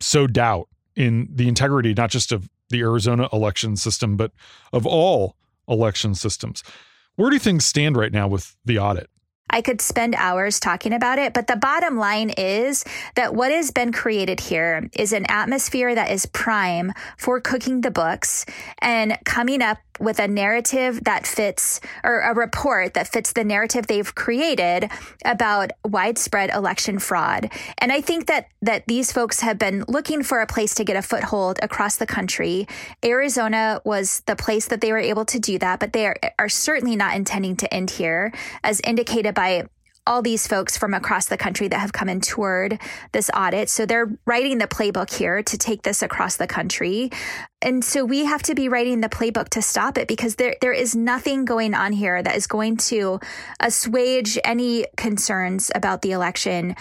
sow 0.00 0.26
doubt 0.26 0.68
in 0.96 1.28
the 1.32 1.48
integrity, 1.48 1.94
not 1.94 2.10
just 2.10 2.32
of 2.32 2.48
the 2.70 2.80
Arizona 2.80 3.28
election 3.32 3.76
system, 3.76 4.16
but 4.16 4.32
of 4.72 4.86
all 4.86 5.36
election 5.68 6.14
systems. 6.14 6.62
Where 7.16 7.30
do 7.30 7.38
things 7.38 7.64
stand 7.64 7.96
right 7.96 8.12
now 8.12 8.26
with 8.26 8.56
the 8.64 8.78
audit? 8.78 9.08
I 9.52 9.60
could 9.60 9.80
spend 9.80 10.14
hours 10.16 10.58
talking 10.58 10.92
about 10.92 11.18
it, 11.18 11.34
but 11.34 11.46
the 11.46 11.56
bottom 11.56 11.98
line 11.98 12.30
is 12.30 12.84
that 13.14 13.34
what 13.34 13.52
has 13.52 13.70
been 13.70 13.92
created 13.92 14.40
here 14.40 14.88
is 14.94 15.12
an 15.12 15.26
atmosphere 15.28 15.94
that 15.94 16.10
is 16.10 16.26
prime 16.26 16.92
for 17.18 17.40
cooking 17.40 17.82
the 17.82 17.90
books 17.90 18.46
and 18.78 19.18
coming 19.24 19.60
up 19.60 19.78
with 20.00 20.18
a 20.18 20.28
narrative 20.28 21.04
that 21.04 21.26
fits 21.26 21.80
or 22.02 22.20
a 22.20 22.34
report 22.34 22.94
that 22.94 23.08
fits 23.08 23.32
the 23.32 23.44
narrative 23.44 23.86
they've 23.86 24.14
created 24.14 24.90
about 25.24 25.70
widespread 25.84 26.50
election 26.50 26.98
fraud. 26.98 27.50
And 27.78 27.92
I 27.92 28.00
think 28.00 28.26
that 28.26 28.48
that 28.62 28.86
these 28.86 29.12
folks 29.12 29.40
have 29.40 29.58
been 29.58 29.84
looking 29.88 30.22
for 30.22 30.40
a 30.40 30.46
place 30.46 30.74
to 30.76 30.84
get 30.84 30.96
a 30.96 31.02
foothold 31.02 31.58
across 31.62 31.96
the 31.96 32.06
country. 32.06 32.66
Arizona 33.04 33.80
was 33.84 34.20
the 34.26 34.36
place 34.36 34.68
that 34.68 34.80
they 34.80 34.92
were 34.92 34.98
able 34.98 35.24
to 35.26 35.38
do 35.38 35.58
that, 35.58 35.80
but 35.80 35.92
they 35.92 36.06
are, 36.06 36.16
are 36.38 36.48
certainly 36.48 36.96
not 36.96 37.16
intending 37.16 37.56
to 37.56 37.72
end 37.74 37.90
here 37.90 38.32
as 38.62 38.80
indicated 38.84 39.34
by 39.34 39.66
all 40.06 40.22
these 40.22 40.46
folks 40.46 40.76
from 40.76 40.94
across 40.94 41.26
the 41.26 41.36
country 41.36 41.68
that 41.68 41.78
have 41.78 41.92
come 41.92 42.08
and 42.08 42.22
toured 42.22 42.80
this 43.12 43.30
audit. 43.34 43.68
So 43.68 43.86
they're 43.86 44.10
writing 44.26 44.58
the 44.58 44.66
playbook 44.66 45.16
here 45.16 45.42
to 45.42 45.58
take 45.58 45.82
this 45.82 46.02
across 46.02 46.36
the 46.36 46.46
country. 46.46 47.10
And 47.60 47.84
so 47.84 48.04
we 48.04 48.24
have 48.24 48.42
to 48.42 48.54
be 48.54 48.68
writing 48.68 49.00
the 49.00 49.08
playbook 49.08 49.50
to 49.50 49.62
stop 49.62 49.96
it 49.98 50.08
because 50.08 50.36
there 50.36 50.56
there 50.60 50.72
is 50.72 50.96
nothing 50.96 51.44
going 51.44 51.74
on 51.74 51.92
here 51.92 52.22
that 52.22 52.36
is 52.36 52.46
going 52.46 52.76
to 52.78 53.20
assuage 53.60 54.38
any 54.44 54.86
concerns 54.96 55.70
about 55.74 56.02
the 56.02 56.10
election 56.10 56.74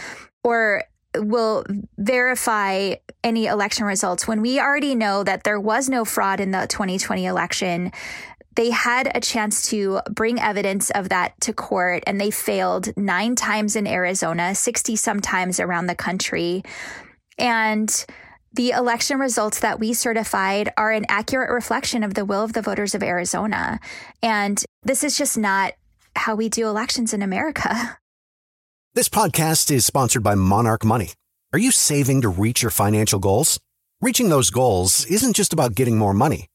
or 0.44 0.84
will 1.16 1.66
verify 1.98 2.96
any 3.24 3.46
election 3.46 3.86
results 3.86 4.28
when 4.28 4.42
we 4.42 4.60
already 4.60 4.96
know 4.96 5.24
that 5.24 5.44
there 5.44 5.60
was 5.60 5.90
no 5.90 6.06
fraud 6.06 6.40
in 6.40 6.51
the 6.51 6.66
2020 6.68 7.25
election 7.25 7.92
they 8.55 8.70
had 8.70 9.12
a 9.15 9.22
chance 9.22 9.70
to 9.70 10.01
bring 10.10 10.39
evidence 10.39 10.89
of 10.91 11.10
that 11.10 11.39
to 11.41 11.53
court 11.53 12.03
and 12.05 12.20
they 12.20 12.31
failed 12.31 12.96
nine 12.98 13.36
times 13.36 13.75
in 13.75 13.88
Arizona, 13.88 14.53
60 14.53 14.96
sometimes 14.96 15.60
around 15.60 15.88
the 15.88 15.96
country. 15.96 16.63
And 17.38 18.05
the 18.53 18.72
election 18.72 19.20
results 19.20 19.62
that 19.62 19.79
we 19.79 19.93
certified 19.93 20.74
are 20.77 20.91
an 20.91 21.05
accurate 21.08 21.51
reflection 21.51 22.03
of 22.03 22.13
the 22.13 22.25
will 22.25 22.43
of 22.43 22.53
the 22.53 22.62
voters 22.62 22.93
of 22.93 23.01
Arizona. 23.01 23.79
And 24.22 24.62
this 24.84 25.03
is 25.03 25.17
just 25.17 25.38
not 25.38 25.74
how 26.15 26.36
we 26.36 26.50
do 26.50 26.67
elections 26.67 27.13
in 27.13 27.22
America. 27.22 27.98
This 28.93 29.08
podcast 29.08 29.72
is 29.72 29.86
sponsored 29.86 30.22
by 30.22 30.36
Monarch 30.36 30.84
Money. 30.84 31.12
Are 31.53 31.60
you 31.60 31.72
saving 31.72 32.20
to 32.24 32.27
reach 32.27 32.62
your 32.62 32.72
financial 32.72 33.20
goals? 33.20 33.58
Reaching 34.01 34.27
those 34.27 34.50
goals 34.50 35.05
isn't 35.05 35.34
just 35.34 35.53
about 35.53 35.75
getting 35.75 35.98
more 35.98 36.13
money 36.13 36.48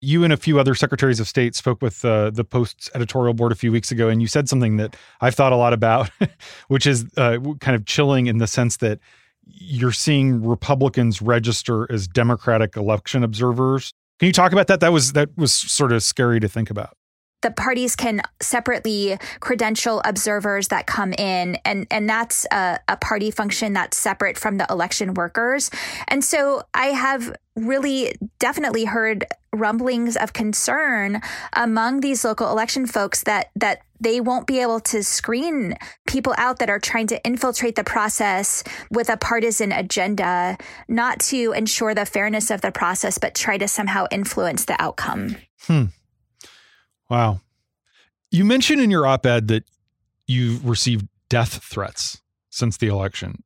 You 0.00 0.22
and 0.22 0.32
a 0.32 0.36
few 0.36 0.60
other 0.60 0.74
secretaries 0.74 1.18
of 1.18 1.26
state 1.26 1.56
spoke 1.56 1.82
with 1.82 2.04
uh, 2.04 2.30
the 2.30 2.44
Post's 2.44 2.88
editorial 2.94 3.34
board 3.34 3.50
a 3.50 3.56
few 3.56 3.72
weeks 3.72 3.90
ago, 3.90 4.08
and 4.08 4.22
you 4.22 4.28
said 4.28 4.48
something 4.48 4.76
that 4.76 4.96
I've 5.20 5.34
thought 5.34 5.52
a 5.52 5.56
lot 5.56 5.72
about, 5.72 6.10
which 6.68 6.86
is 6.86 7.04
uh, 7.16 7.38
kind 7.60 7.74
of 7.74 7.84
chilling 7.84 8.26
in 8.26 8.38
the 8.38 8.46
sense 8.46 8.76
that 8.76 9.00
you're 9.44 9.92
seeing 9.92 10.44
Republicans 10.44 11.22
register 11.22 11.90
as 11.90 12.06
Democratic 12.06 12.76
election 12.76 13.24
observers. 13.24 13.92
Can 14.18 14.26
you 14.26 14.32
talk 14.32 14.52
about 14.52 14.66
that? 14.66 14.80
That 14.80 14.92
was 14.92 15.12
that 15.12 15.30
was 15.36 15.52
sort 15.52 15.92
of 15.92 16.02
scary 16.02 16.40
to 16.40 16.48
think 16.48 16.70
about. 16.70 16.96
The 17.40 17.52
parties 17.52 17.94
can 17.94 18.20
separately 18.42 19.16
credential 19.38 20.02
observers 20.04 20.68
that 20.68 20.86
come 20.86 21.12
in 21.12 21.56
and 21.64 21.86
and 21.90 22.08
that's 22.08 22.46
a, 22.50 22.80
a, 22.88 22.96
party 22.96 23.30
function 23.30 23.74
that's 23.74 23.96
separate 23.96 24.36
from 24.36 24.58
the 24.58 24.66
election 24.68 25.14
workers. 25.14 25.70
And 26.08 26.24
so 26.24 26.62
i 26.74 26.86
have 26.86 27.32
really 27.58 28.14
definitely 28.38 28.84
heard 28.84 29.24
rumblings 29.52 30.16
of 30.16 30.32
concern 30.32 31.20
among 31.54 32.00
these 32.00 32.24
local 32.24 32.50
election 32.50 32.86
folks 32.86 33.22
that 33.24 33.50
that 33.56 33.80
they 34.00 34.20
won't 34.20 34.46
be 34.46 34.60
able 34.60 34.78
to 34.78 35.02
screen 35.02 35.74
people 36.06 36.34
out 36.38 36.60
that 36.60 36.70
are 36.70 36.78
trying 36.78 37.08
to 37.08 37.20
infiltrate 37.26 37.74
the 37.74 37.82
process 37.82 38.62
with 38.92 39.08
a 39.08 39.16
partisan 39.16 39.72
agenda, 39.72 40.56
not 40.88 41.18
to 41.18 41.52
ensure 41.52 41.94
the 41.94 42.06
fairness 42.06 42.50
of 42.50 42.60
the 42.60 42.70
process, 42.70 43.18
but 43.18 43.34
try 43.34 43.58
to 43.58 43.66
somehow 43.66 44.06
influence 44.12 44.66
the 44.66 44.80
outcome. 44.80 45.36
Hmm. 45.62 45.84
Wow. 47.10 47.40
You 48.30 48.44
mentioned 48.44 48.80
in 48.80 48.90
your 48.90 49.06
op 49.06 49.26
ed 49.26 49.48
that 49.48 49.64
you've 50.26 50.64
received 50.64 51.08
death 51.28 51.62
threats 51.64 52.20
since 52.50 52.76
the 52.76 52.86
election. 52.86 53.42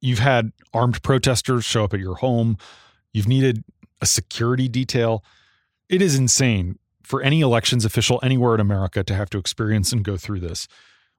You've 0.00 0.20
had 0.20 0.52
armed 0.72 1.02
protesters 1.02 1.64
show 1.64 1.84
up 1.84 1.92
at 1.92 2.00
your 2.00 2.16
home. 2.16 2.56
You've 3.12 3.28
needed 3.28 3.64
a 4.00 4.06
security 4.06 4.68
detail. 4.68 5.24
It 5.88 6.02
is 6.02 6.16
insane 6.16 6.78
for 7.02 7.22
any 7.22 7.40
elections 7.40 7.84
official 7.84 8.20
anywhere 8.22 8.54
in 8.54 8.60
America 8.60 9.02
to 9.02 9.14
have 9.14 9.30
to 9.30 9.38
experience 9.38 9.92
and 9.92 10.04
go 10.04 10.16
through 10.16 10.40
this. 10.40 10.68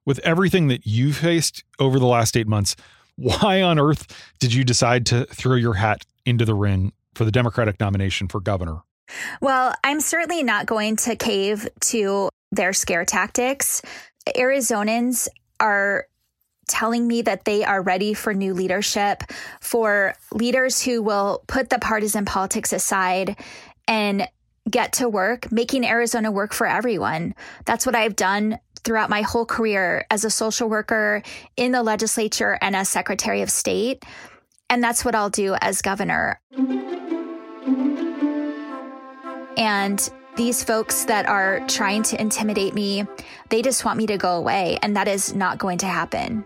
With 0.06 0.20
everything 0.20 0.68
that 0.70 0.88
you've 0.88 1.18
faced 1.18 1.64
over 1.80 2.00
the 2.00 2.08
last 2.08 2.38
eight 2.38 2.48
months, 2.48 2.76
why 3.18 3.62
on 3.62 3.78
earth 3.78 4.08
did 4.40 4.54
you 4.54 4.64
decide 4.64 5.06
to 5.08 5.26
throw 5.26 5.56
your 5.56 5.76
hat 5.76 6.06
into 6.26 6.46
the 6.46 6.56
ring 6.56 6.94
for 7.14 7.26
the 7.26 7.32
Democratic 7.32 7.80
nomination 7.80 8.28
for 8.28 8.40
governor? 8.40 8.80
Well, 9.42 9.74
I'm 9.84 10.00
certainly 10.00 10.44
not 10.44 10.66
going 10.66 10.96
to 10.98 11.16
cave 11.16 11.68
to 11.82 12.30
their 12.52 12.72
scare 12.72 13.06
tactics. 13.06 13.82
Arizonans 14.38 15.28
are 15.60 16.08
telling 16.68 17.08
me 17.08 17.22
that 17.24 17.46
they 17.46 17.64
are 17.64 17.82
ready 17.82 18.14
for 18.14 18.34
new 18.34 18.54
leadership, 18.54 19.24
for 19.60 20.16
leaders 20.32 20.82
who 20.82 21.02
will 21.02 21.44
put 21.48 21.70
the 21.70 21.80
partisan 21.80 22.26
politics 22.26 22.74
aside 22.74 23.36
and 23.88 24.28
get 24.70 24.94
to 24.94 25.10
work, 25.10 25.52
making 25.52 25.86
Arizona 25.86 26.32
work 26.32 26.54
for 26.54 26.68
everyone. 26.68 27.36
That's 27.66 27.86
what 27.86 27.96
I've 27.96 28.16
done 28.16 28.60
throughout 28.84 29.10
my 29.10 29.22
whole 29.22 29.46
career 29.46 30.06
as 30.10 30.24
a 30.24 30.30
social 30.30 30.70
worker 30.70 31.24
in 31.58 31.72
the 31.72 31.84
legislature 31.84 32.58
and 32.62 32.76
as 32.76 32.90
Secretary 32.90 33.42
of 33.42 33.50
State. 33.50 34.04
And 34.70 34.84
that's 34.84 35.04
what 35.04 35.16
I'll 35.16 35.30
do 35.30 35.56
as 35.62 35.82
governor. 35.82 36.40
And 39.58 40.12
these 40.42 40.64
folks 40.64 41.06
that 41.06 41.28
are 41.28 41.60
trying 41.68 42.02
to 42.02 42.20
intimidate 42.20 42.74
me, 42.74 43.06
they 43.50 43.62
just 43.62 43.86
want 43.86 43.96
me 43.96 44.08
to 44.08 44.18
go 44.18 44.36
away. 44.38 44.80
And 44.82 44.98
that 44.98 45.08
is 45.08 45.36
not 45.36 45.60
going 45.60 45.78
to 45.78 45.86
happen. 45.86 46.44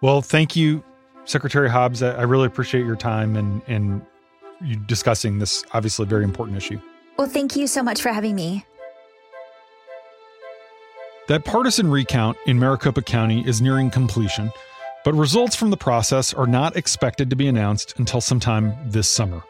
Well, 0.00 0.20
thank 0.20 0.56
you, 0.56 0.82
Secretary 1.26 1.70
Hobbs. 1.70 2.02
I 2.02 2.22
really 2.22 2.46
appreciate 2.46 2.84
your 2.84 2.96
time 2.96 3.36
and, 3.36 3.62
and 3.68 4.04
you 4.60 4.74
discussing 4.74 5.38
this 5.38 5.64
obviously 5.74 6.06
very 6.06 6.24
important 6.24 6.56
issue. 6.56 6.80
Well, 7.16 7.28
thank 7.28 7.54
you 7.54 7.68
so 7.68 7.84
much 7.84 8.02
for 8.02 8.08
having 8.08 8.34
me. 8.34 8.64
That 11.28 11.44
partisan 11.44 11.88
recount 11.88 12.36
in 12.46 12.58
Maricopa 12.58 13.02
County 13.02 13.46
is 13.46 13.62
nearing 13.62 13.90
completion, 13.90 14.50
but 15.04 15.14
results 15.14 15.54
from 15.54 15.70
the 15.70 15.76
process 15.76 16.34
are 16.34 16.48
not 16.48 16.76
expected 16.76 17.30
to 17.30 17.36
be 17.36 17.46
announced 17.46 17.96
until 18.00 18.20
sometime 18.20 18.74
this 18.86 19.08
summer. 19.08 19.44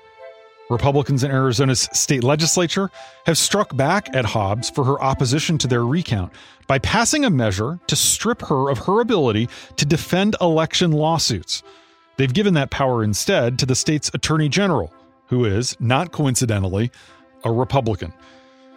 Republicans 0.70 1.24
in 1.24 1.30
Arizona's 1.30 1.88
state 1.92 2.24
legislature 2.24 2.90
have 3.26 3.37
struck 3.37 3.76
back 3.76 4.09
at 4.14 4.24
Hobbs 4.24 4.70
for 4.70 4.85
her 4.85 5.02
opposition 5.02 5.59
to 5.59 5.66
their 5.66 5.85
recount 5.85 6.33
by 6.68 6.78
passing 6.78 7.24
a 7.24 7.30
measure 7.30 7.80
to 7.88 7.96
strip 7.96 8.42
her 8.42 8.70
of 8.70 8.78
her 8.78 9.00
ability 9.00 9.48
to 9.76 9.85
defend 9.85 10.37
election 10.40 10.92
lawsuits. 10.92 11.62
They've 12.16 12.33
given 12.33 12.54
that 12.54 12.70
power 12.70 13.02
instead 13.02 13.59
to 13.59 13.66
the 13.66 13.74
state's 13.74 14.11
attorney 14.14 14.48
general, 14.48 14.92
who 15.26 15.44
is, 15.44 15.76
not 15.80 16.12
coincidentally, 16.12 16.92
a 17.44 17.50
Republican. 17.50 18.12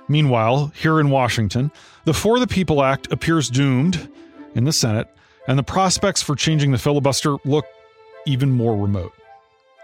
Meanwhile, 0.08 0.72
here 0.76 1.00
in 1.00 1.12
Washington, 1.12 1.72
the 2.06 2.14
For 2.14 2.40
the 2.40 2.48
People 2.48 2.84
Act 2.84 3.12
appears 3.12 3.50
doomed 3.50 4.10
in 4.56 4.64
the 4.64 4.74
Senate, 4.74 5.08
and 5.48 5.60
the 5.60 5.64
prospects 5.64 6.22
for 6.22 6.36
changing 6.36 6.72
the 6.72 6.78
filibuster 6.78 7.36
look 7.46 7.66
even 8.26 8.52
more 8.52 8.76
remote. 8.76 9.14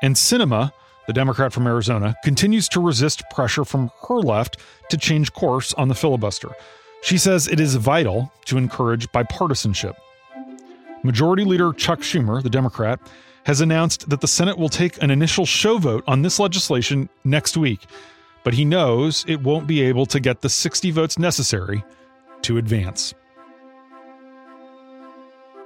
And 0.01 0.15
Sinema, 0.15 0.71
the 1.09 1.13
Democrat 1.13 1.51
from 1.51 1.65
Arizona, 1.65 2.15
continues 2.23 2.69
to 2.69 2.79
resist 2.79 3.23
pressure 3.31 3.65
from 3.65 3.89
her 4.07 4.19
left 4.19 4.57
to 4.91 4.95
change 4.95 5.33
course 5.33 5.73
on 5.73 5.87
the 5.87 5.95
filibuster. 5.95 6.49
She 7.01 7.17
says 7.17 7.47
it 7.47 7.59
is 7.59 7.73
vital 7.73 8.31
to 8.45 8.59
encourage 8.59 9.07
bipartisanship. 9.07 9.95
Majority 11.01 11.45
Leader 11.45 11.73
Chuck 11.73 12.01
Schumer, 12.01 12.43
the 12.43 12.49
Democrat, 12.51 12.99
has 13.45 13.59
announced 13.59 14.07
that 14.11 14.21
the 14.21 14.27
Senate 14.27 14.59
will 14.59 14.69
take 14.69 15.01
an 15.01 15.09
initial 15.09 15.47
show 15.47 15.79
vote 15.79 16.03
on 16.05 16.21
this 16.21 16.39
legislation 16.39 17.09
next 17.23 17.57
week, 17.57 17.87
but 18.43 18.53
he 18.53 18.63
knows 18.63 19.25
it 19.27 19.41
won't 19.41 19.65
be 19.65 19.81
able 19.81 20.05
to 20.05 20.19
get 20.19 20.41
the 20.41 20.49
60 20.49 20.91
votes 20.91 21.17
necessary 21.17 21.83
to 22.43 22.59
advance. 22.59 23.15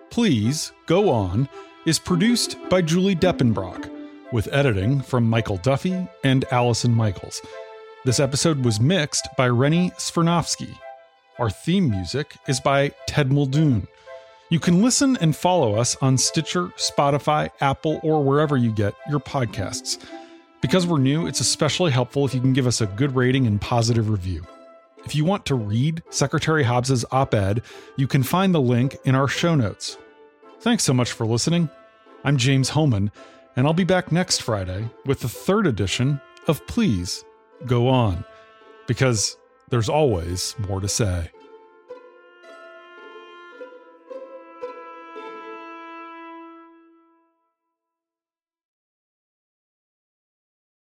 Please 0.09 0.71
Go 0.85 1.09
On 1.09 1.49
is 1.85 1.99
produced 1.99 2.55
by 2.69 2.81
Julie 2.81 3.17
Depenbrock, 3.17 3.89
with 4.33 4.51
editing 4.51 4.99
from 4.99 5.29
Michael 5.29 5.57
Duffy 5.57 6.07
and 6.23 6.43
Allison 6.51 6.91
Michaels. 6.91 7.39
This 8.03 8.19
episode 8.19 8.65
was 8.65 8.81
mixed 8.81 9.29
by 9.37 9.47
Rennie 9.47 9.91
Svirnovsky. 9.91 10.75
Our 11.37 11.51
theme 11.51 11.89
music 11.89 12.35
is 12.47 12.59
by 12.59 12.89
Ted 13.05 13.31
Muldoon. 13.31 13.87
You 14.49 14.59
can 14.59 14.81
listen 14.81 15.17
and 15.21 15.35
follow 15.35 15.75
us 15.75 15.95
on 16.01 16.17
Stitcher, 16.17 16.69
Spotify, 16.77 17.51
Apple, 17.61 17.99
or 18.03 18.23
wherever 18.23 18.57
you 18.57 18.71
get 18.71 18.95
your 19.07 19.19
podcasts. 19.19 20.03
Because 20.61 20.87
we're 20.87 20.97
new, 20.97 21.27
it's 21.27 21.39
especially 21.39 21.91
helpful 21.91 22.25
if 22.25 22.33
you 22.33 22.41
can 22.41 22.53
give 22.53 22.67
us 22.67 22.81
a 22.81 22.87
good 22.87 23.15
rating 23.15 23.45
and 23.45 23.61
positive 23.61 24.09
review. 24.09 24.43
If 25.05 25.15
you 25.15 25.25
want 25.25 25.45
to 25.45 25.55
read 25.55 26.01
Secretary 26.09 26.63
Hobbs's 26.63 27.05
op 27.11 27.35
ed, 27.35 27.61
you 27.97 28.07
can 28.07 28.23
find 28.23 28.53
the 28.53 28.61
link 28.61 28.97
in 29.05 29.13
our 29.13 29.27
show 29.27 29.53
notes. 29.53 29.97
Thanks 30.61 30.83
so 30.83 30.93
much 30.93 31.11
for 31.11 31.27
listening. 31.27 31.69
I'm 32.23 32.37
James 32.37 32.69
Hohmann, 32.69 33.11
and 33.55 33.67
I'll 33.67 33.73
be 33.73 33.83
back 33.83 34.11
next 34.11 34.41
Friday 34.41 34.89
with 35.05 35.19
the 35.19 35.29
third 35.29 35.67
edition 35.67 36.19
of 36.47 36.65
Please 36.67 37.23
Go 37.65 37.87
On, 37.87 38.23
because 38.87 39.37
there's 39.69 39.89
always 39.89 40.55
more 40.67 40.79
to 40.79 40.87
say. 40.87 41.29